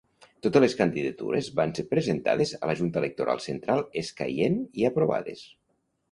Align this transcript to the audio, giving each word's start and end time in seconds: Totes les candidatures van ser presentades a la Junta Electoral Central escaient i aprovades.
Totes 0.45 0.61
les 0.63 0.75
candidatures 0.77 1.49
van 1.59 1.73
ser 1.79 1.83
presentades 1.91 2.53
a 2.59 2.69
la 2.69 2.75
Junta 2.79 2.99
Electoral 3.01 3.41
Central 3.47 3.83
escaient 4.03 4.57
i 4.83 4.87
aprovades. 4.89 5.45